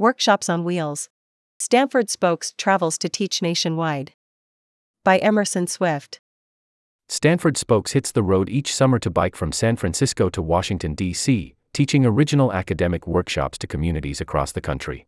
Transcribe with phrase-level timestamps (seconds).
[0.00, 1.10] Workshops on Wheels.
[1.58, 4.14] Stanford Spokes travels to teach nationwide.
[5.04, 6.20] By Emerson Swift.
[7.10, 11.54] Stanford Spokes hits the road each summer to bike from San Francisco to Washington, D.C.,
[11.74, 15.06] teaching original academic workshops to communities across the country.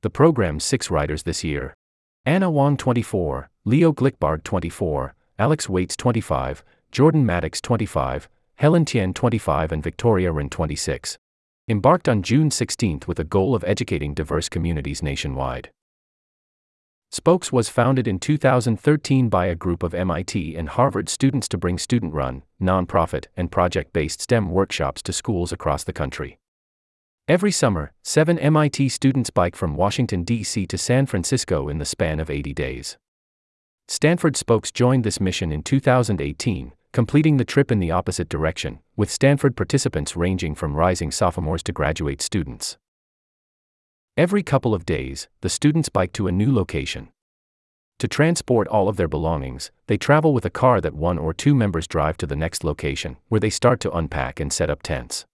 [0.00, 1.74] The program's six riders this year
[2.24, 9.70] Anna Wong 24, Leo Glickbard, 24, Alex Waits 25, Jordan Maddox 25, Helen Tien 25,
[9.70, 11.18] and Victoria Rin 26
[11.68, 15.70] embarked on June 16 with a goal of educating diverse communities nationwide.
[17.10, 21.78] Spokes was founded in 2013 by a group of MIT and Harvard students to bring
[21.78, 26.38] student run, nonprofit, and project based STEM workshops to schools across the country.
[27.26, 30.66] Every summer, seven MIT students bike from Washington, D.C.
[30.66, 32.96] to San Francisco in the span of 80 days.
[33.86, 39.10] Stanford Spokes joined this mission in 2018, completing the trip in the opposite direction, with
[39.10, 42.76] Stanford participants ranging from rising sophomores to graduate students.
[44.16, 47.08] Every couple of days, the students bike to a new location.
[47.98, 51.54] To transport all of their belongings, they travel with a car that one or two
[51.54, 55.26] members drive to the next location, where they start to unpack and set up tents.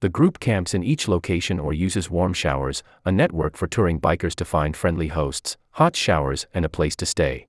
[0.00, 4.34] The group camps in each location or uses warm showers, a network for touring bikers
[4.34, 7.46] to find friendly hosts, hot showers, and a place to stay.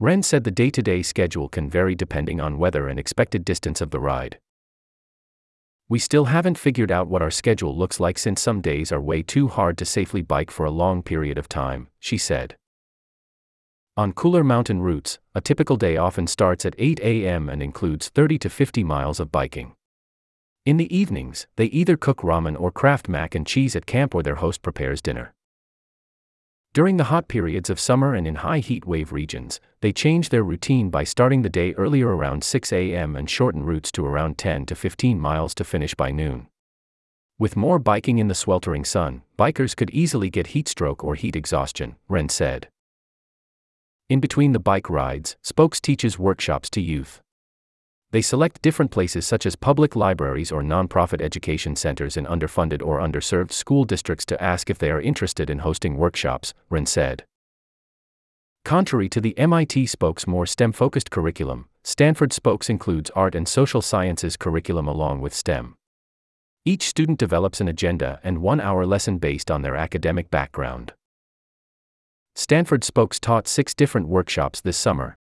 [0.00, 3.80] Ren said the day to day schedule can vary depending on weather and expected distance
[3.80, 4.38] of the ride.
[5.88, 9.22] We still haven't figured out what our schedule looks like since some days are way
[9.22, 12.56] too hard to safely bike for a long period of time, she said.
[13.96, 17.48] On cooler mountain routes, a typical day often starts at 8 a.m.
[17.48, 19.74] and includes 30 to 50 miles of biking.
[20.64, 24.22] In the evenings, they either cook ramen or Kraft mac and cheese at camp or
[24.22, 25.34] their host prepares dinner.
[26.74, 30.42] During the hot periods of summer and in high heat wave regions, they change their
[30.42, 33.16] routine by starting the day earlier around 6 a.m.
[33.16, 36.48] and shorten routes to around 10 to 15 miles to finish by noon.
[37.38, 41.36] With more biking in the sweltering sun, bikers could easily get heat stroke or heat
[41.36, 42.68] exhaustion, Ren said.
[44.08, 47.22] In between the bike rides, Spokes teaches workshops to youth.
[48.10, 53.00] They select different places such as public libraries or nonprofit education centers in underfunded or
[53.00, 57.24] underserved school districts to ask if they are interested in hosting workshops, Ren said.
[58.64, 63.82] Contrary to the MIT Spokes more STEM focused curriculum, Stanford Spokes includes art and social
[63.82, 65.74] sciences curriculum along with STEM.
[66.64, 70.92] Each student develops an agenda and one hour lesson based on their academic background.
[72.34, 75.16] Stanford Spokes taught six different workshops this summer,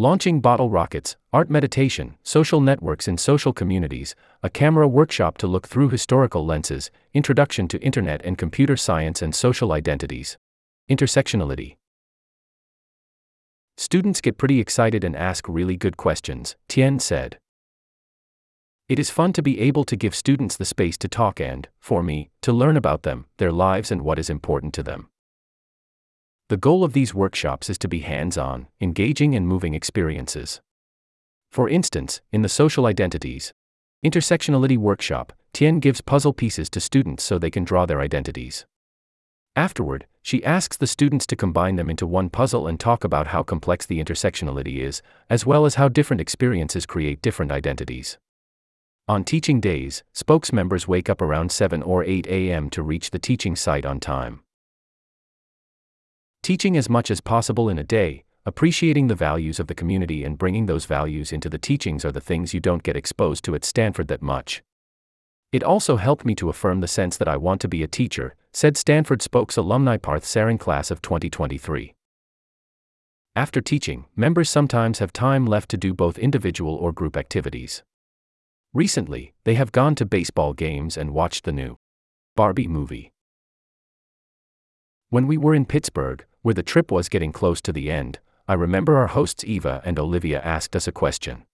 [0.00, 5.68] Launching Bottle Rockets, Art Meditation, Social Networks in Social Communities, a camera workshop to look
[5.68, 10.38] through historical lenses, Introduction to Internet and Computer Science and Social Identities.
[10.90, 11.76] Intersectionality.
[13.76, 17.38] Students get pretty excited and ask really good questions, Tien said.
[18.88, 22.02] It is fun to be able to give students the space to talk and, for
[22.02, 25.10] me, to learn about them, their lives, and what is important to them.
[26.50, 30.60] The goal of these workshops is to be hands on, engaging, and moving experiences.
[31.52, 33.52] For instance, in the Social Identities
[34.04, 38.66] Intersectionality Workshop, Tien gives puzzle pieces to students so they can draw their identities.
[39.54, 43.44] Afterward, she asks the students to combine them into one puzzle and talk about how
[43.44, 48.18] complex the intersectionality is, as well as how different experiences create different identities.
[49.06, 52.70] On teaching days, spokes members wake up around 7 or 8 a.m.
[52.70, 54.42] to reach the teaching site on time.
[56.50, 60.36] Teaching as much as possible in a day, appreciating the values of the community and
[60.36, 63.64] bringing those values into the teachings are the things you don't get exposed to at
[63.64, 64.60] Stanford that much.
[65.52, 68.34] It also helped me to affirm the sense that I want to be a teacher,
[68.52, 71.94] said Stanford Spokes alumni Parth Sarin class of 2023.
[73.36, 77.84] After teaching, members sometimes have time left to do both individual or group activities.
[78.74, 81.76] Recently, they have gone to baseball games and watched the new
[82.34, 83.12] Barbie movie.
[85.10, 88.18] When we were in Pittsburgh, where the trip was getting close to the end,
[88.48, 91.44] I remember our hosts Eva and Olivia asked us a question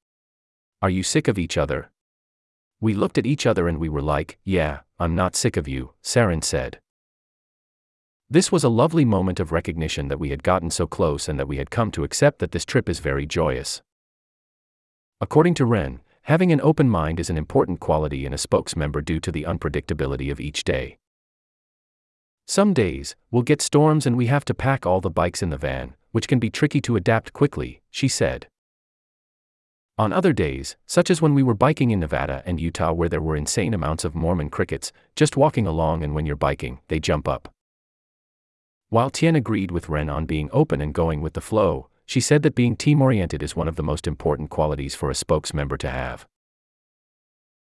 [0.81, 1.91] Are you sick of each other?
[2.81, 5.95] We looked at each other and we were like, Yeah, I'm not sick of you,
[6.03, 6.81] Sarin said.
[8.29, 11.49] This was a lovely moment of recognition that we had gotten so close and that
[11.49, 13.83] we had come to accept that this trip is very joyous.
[15.21, 19.01] According to Ren, having an open mind is an important quality in a spokes member
[19.01, 20.99] due to the unpredictability of each day.
[22.49, 25.59] Some days, we'll get storms and we have to pack all the bikes in the
[25.59, 28.47] van, which can be tricky to adapt quickly, she said.
[29.99, 33.21] On other days, such as when we were biking in Nevada and Utah where there
[33.21, 37.27] were insane amounts of Mormon crickets, just walking along and when you're biking, they jump
[37.27, 37.53] up.
[38.91, 42.43] While Tien agreed with Ren on being open and going with the flow, she said
[42.45, 45.77] that being team oriented is one of the most important qualities for a spokes member
[45.79, 46.27] to have.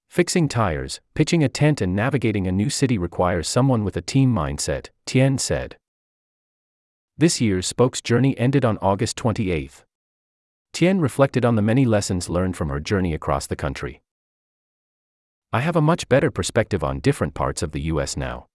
[0.09, 4.33] Fixing tires, pitching a tent, and navigating a new city requires someone with a team
[4.33, 5.77] mindset, Tien said.
[7.15, 9.85] This year's Spokes journey ended on August 28.
[10.73, 14.01] Tien reflected on the many lessons learned from her journey across the country.
[15.53, 18.47] I have a much better perspective on different parts of the US now.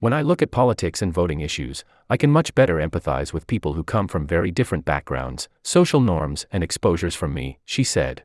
[0.00, 3.74] When I look at politics and voting issues, I can much better empathize with people
[3.74, 8.24] who come from very different backgrounds, social norms, and exposures from me, she said.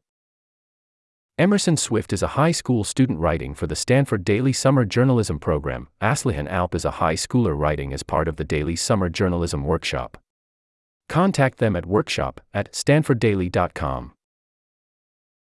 [1.39, 5.87] Emerson Swift is a high school student writing for the Stanford Daily Summer Journalism Program.
[6.01, 10.17] Aslihan Alp is a high schooler writing as part of the Daily Summer Journalism Workshop.
[11.07, 14.11] Contact them at workshop at stanforddaily.com.